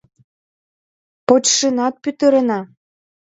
[1.27, 2.59] —Почшынак пӱтырена!